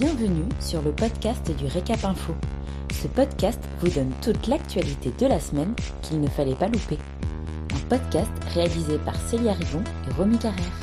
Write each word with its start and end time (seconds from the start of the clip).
Bienvenue 0.00 0.48
sur 0.60 0.80
le 0.80 0.92
podcast 0.92 1.54
du 1.58 1.66
Récap 1.66 2.02
Info. 2.06 2.32
Ce 2.90 3.06
podcast 3.06 3.60
vous 3.80 3.90
donne 3.90 4.10
toute 4.22 4.46
l'actualité 4.46 5.12
de 5.18 5.26
la 5.26 5.38
semaine 5.38 5.74
qu'il 6.00 6.22
ne 6.22 6.26
fallait 6.26 6.54
pas 6.54 6.68
louper. 6.68 6.96
Un 7.74 7.86
podcast 7.90 8.30
réalisé 8.54 8.96
par 8.96 9.14
Célia 9.16 9.52
Rivon 9.52 9.82
et 10.08 10.14
Romy 10.14 10.38
Carrère. 10.38 10.80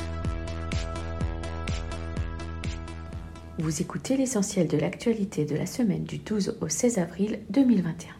Vous 3.58 3.82
écoutez 3.82 4.16
l'essentiel 4.16 4.68
de 4.68 4.78
l'actualité 4.78 5.44
de 5.44 5.56
la 5.56 5.66
semaine 5.66 6.04
du 6.04 6.18
12 6.18 6.58
au 6.60 6.68
16 6.68 6.98
avril 6.98 7.40
2021. 7.50 8.12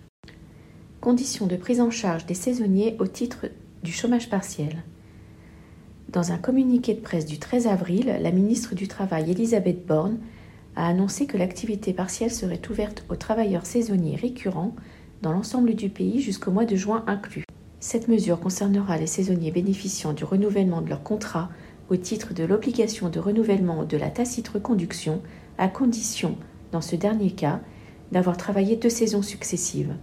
Conditions 1.01 1.47
de 1.47 1.55
prise 1.55 1.81
en 1.81 1.93
charge 1.93 2.27
des 2.27 2.35
saisonniers 2.35 2.97
au 2.99 3.07
titre 3.07 3.47
du 3.85 3.93
chômage 3.93 4.29
partiel. 4.29 4.83
Dans 6.09 6.33
un 6.33 6.39
communiqué 6.39 6.95
de 6.95 7.01
presse 7.01 7.27
du 7.27 7.39
13 7.39 7.69
avril, 7.69 8.19
la 8.21 8.33
ministre 8.33 8.75
du 8.75 8.89
Travail 8.89 9.31
Elisabeth 9.31 9.87
Borne 9.87 10.19
a 10.79 10.87
annoncé 10.87 11.27
que 11.27 11.37
l'activité 11.37 11.93
partielle 11.93 12.31
serait 12.31 12.63
ouverte 12.71 13.05
aux 13.09 13.17
travailleurs 13.17 13.67
saisonniers 13.67 14.15
récurrents 14.15 14.77
dans 15.23 15.33
l'ensemble 15.33 15.75
du 15.75 15.89
pays 15.89 16.21
jusqu'au 16.21 16.53
mois 16.53 16.67
de 16.67 16.77
juin 16.77 17.03
inclus. 17.09 17.43
Cette 17.81 18.07
mesure 18.07 18.39
concernera 18.39 18.97
les 18.97 19.09
saisonniers 19.09 19.51
bénéficiant 19.51 20.13
du 20.13 20.23
renouvellement 20.23 20.81
de 20.81 20.89
leur 20.89 21.03
contrat 21.03 21.51
au 21.91 21.97
titre 21.97 22.33
de 22.33 22.45
l'obligation 22.45 23.09
de 23.09 23.19
renouvellement 23.19 23.83
de 23.83 23.97
la 23.97 24.09
tacite 24.09 24.47
reconduction, 24.47 25.21
à 25.59 25.67
condition, 25.67 26.37
dans 26.71 26.81
ce 26.81 26.95
dernier 26.95 27.33
cas, 27.33 27.61
d'avoir 28.13 28.37
travaillé 28.37 28.77
deux 28.77 28.89
saisons 28.89 29.23
successives. 29.23 29.97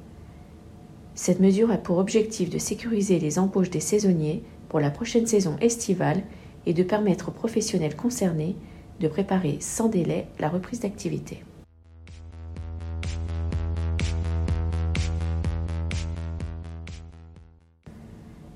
Cette 1.13 1.39
mesure 1.39 1.71
a 1.71 1.77
pour 1.77 1.99
objectif 1.99 2.49
de 2.49 2.57
sécuriser 2.57 3.17
les 3.17 3.39
embauches 3.39 3.70
des 3.70 3.79
saisonniers 3.79 4.43
pour 4.67 4.81
la 4.81 4.91
prochaine 4.91 5.26
saison 5.26 5.55
estivale 5.62 6.23
et 6.65 6.73
de 6.73 6.84
permettre 6.84 7.29
aux 7.29 7.34
professionnels 7.34 7.96
concernés 7.96 8.57
de 8.99 9.07
préparer 9.07 9.57
sans 9.60 9.88
délai 9.88 10.27
la 10.40 10.49
reprise 10.49 10.79
d'activité. 10.79 11.43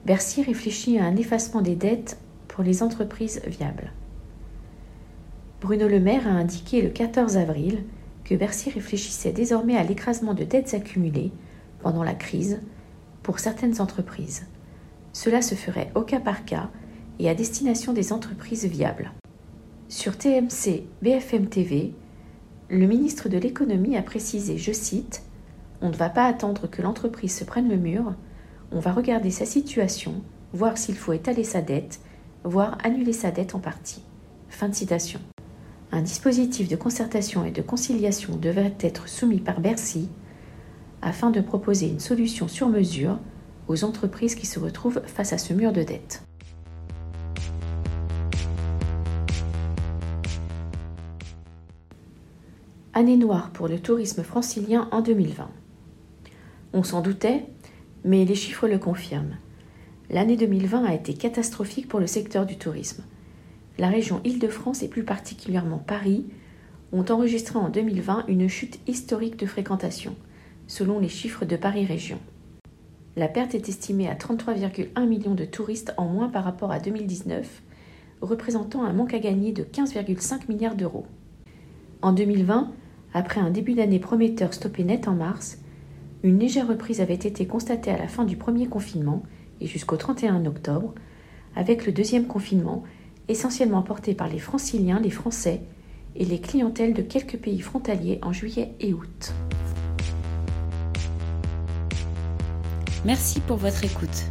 Bercy 0.05 0.41
réfléchit 0.41 0.97
à 0.97 1.05
un 1.05 1.15
effacement 1.17 1.61
des 1.61 1.75
dettes 1.75 2.17
pour 2.47 2.63
les 2.63 2.81
entreprises 2.81 3.41
viables. 3.45 3.91
Bruno 5.61 5.87
Le 5.87 5.99
Maire 5.99 6.27
a 6.27 6.31
indiqué 6.31 6.81
le 6.81 6.89
14 6.89 7.37
avril 7.37 7.83
que 8.23 8.33
Bercy 8.33 8.69
réfléchissait 8.69 9.33
désormais 9.33 9.77
à 9.77 9.83
l'écrasement 9.83 10.33
de 10.33 10.43
dettes 10.43 10.73
accumulées 10.73 11.31
pendant 11.79 12.03
la 12.03 12.15
crise 12.15 12.59
pour 13.23 13.39
certaines 13.39 13.81
entreprises. 13.81 14.47
Cela 15.13 15.41
se 15.41 15.55
ferait 15.55 15.91
au 15.95 16.01
cas 16.01 16.19
par 16.19 16.45
cas 16.45 16.69
et 17.19 17.29
à 17.29 17.35
destination 17.35 17.93
des 17.93 18.13
entreprises 18.13 18.65
viables. 18.65 19.11
Sur 19.91 20.19
TMC 20.19 20.83
BFM 21.01 21.47
TV, 21.47 21.95
le 22.69 22.85
ministre 22.85 23.27
de 23.27 23.39
l'économie 23.39 23.97
a 23.97 24.03
précisé, 24.03 24.59
je 24.59 24.71
cite, 24.71 25.23
On 25.81 25.89
ne 25.89 25.95
va 25.95 26.11
pas 26.11 26.25
attendre 26.25 26.69
que 26.69 26.83
l'entreprise 26.83 27.35
se 27.35 27.43
prenne 27.43 27.67
le 27.67 27.75
mur, 27.75 28.13
on 28.71 28.79
va 28.79 28.91
regarder 28.91 29.31
sa 29.31 29.47
situation, 29.47 30.21
voir 30.53 30.77
s'il 30.77 30.95
faut 30.95 31.13
étaler 31.13 31.43
sa 31.43 31.63
dette, 31.63 32.01
voire 32.43 32.77
annuler 32.83 33.13
sa 33.13 33.31
dette 33.31 33.55
en 33.55 33.59
partie. 33.59 34.03
Fin 34.49 34.69
de 34.69 34.75
citation. 34.75 35.19
Un 35.91 36.03
dispositif 36.03 36.67
de 36.69 36.75
concertation 36.75 37.43
et 37.43 37.51
de 37.51 37.63
conciliation 37.63 38.35
devrait 38.35 38.77
être 38.81 39.09
soumis 39.09 39.39
par 39.39 39.59
Bercy 39.59 40.07
afin 41.01 41.31
de 41.31 41.41
proposer 41.41 41.87
une 41.87 41.99
solution 41.99 42.47
sur 42.47 42.69
mesure 42.69 43.17
aux 43.67 43.83
entreprises 43.83 44.35
qui 44.35 44.45
se 44.45 44.59
retrouvent 44.59 45.01
face 45.07 45.33
à 45.33 45.39
ce 45.39 45.51
mur 45.51 45.73
de 45.73 45.81
dette. 45.81 46.21
Année 52.99 53.15
noire 53.15 53.51
pour 53.51 53.69
le 53.69 53.79
tourisme 53.79 54.23
francilien 54.23 54.89
en 54.91 54.99
2020. 54.99 55.49
On 56.73 56.83
s'en 56.83 56.99
doutait, 56.99 57.45
mais 58.03 58.25
les 58.25 58.35
chiffres 58.35 58.67
le 58.67 58.77
confirment. 58.77 59.37
L'année 60.09 60.35
2020 60.35 60.83
a 60.83 60.93
été 60.93 61.13
catastrophique 61.13 61.87
pour 61.87 62.01
le 62.01 62.07
secteur 62.07 62.45
du 62.45 62.57
tourisme. 62.57 63.05
La 63.77 63.87
région 63.87 64.19
Île-de-France 64.25 64.83
et 64.83 64.89
plus 64.89 65.05
particulièrement 65.05 65.77
Paris 65.77 66.25
ont 66.91 67.05
enregistré 67.09 67.57
en 67.57 67.69
2020 67.69 68.25
une 68.27 68.49
chute 68.49 68.81
historique 68.85 69.39
de 69.39 69.45
fréquentation, 69.45 70.13
selon 70.67 70.99
les 70.99 71.07
chiffres 71.07 71.45
de 71.45 71.55
Paris 71.55 71.85
Région. 71.85 72.19
La 73.15 73.29
perte 73.29 73.55
est 73.55 73.69
estimée 73.69 74.09
à 74.09 74.15
33,1 74.15 75.07
millions 75.07 75.35
de 75.35 75.45
touristes 75.45 75.93
en 75.95 76.09
moins 76.09 76.27
par 76.27 76.43
rapport 76.43 76.73
à 76.73 76.81
2019, 76.81 77.61
représentant 78.19 78.83
un 78.83 78.91
manque 78.91 79.13
à 79.13 79.19
gagner 79.19 79.53
de 79.53 79.63
15,5 79.63 80.49
milliards 80.49 80.75
d'euros. 80.75 81.07
En 82.01 82.11
2020, 82.11 82.73
après 83.13 83.41
un 83.41 83.49
début 83.49 83.73
d'année 83.73 83.99
prometteur 83.99 84.53
stoppé 84.53 84.83
net 84.83 85.07
en 85.07 85.13
mars, 85.13 85.59
une 86.23 86.39
légère 86.39 86.67
reprise 86.67 87.01
avait 87.01 87.13
été 87.13 87.47
constatée 87.47 87.91
à 87.91 87.97
la 87.97 88.07
fin 88.07 88.25
du 88.25 88.35
premier 88.35 88.67
confinement 88.67 89.23
et 89.61 89.67
jusqu'au 89.67 89.97
31 89.97 90.45
octobre, 90.45 90.93
avec 91.55 91.85
le 91.85 91.91
deuxième 91.91 92.27
confinement 92.27 92.83
essentiellement 93.27 93.83
porté 93.83 94.13
par 94.13 94.27
les 94.27 94.39
franciliens, 94.39 94.99
les 94.99 95.09
Français 95.09 95.61
et 96.15 96.25
les 96.25 96.41
clientèles 96.41 96.93
de 96.93 97.01
quelques 97.01 97.37
pays 97.37 97.61
frontaliers 97.61 98.19
en 98.21 98.33
juillet 98.33 98.73
et 98.79 98.93
août. 98.93 99.33
Merci 103.05 103.39
pour 103.39 103.55
votre 103.57 103.85
écoute. 103.85 104.25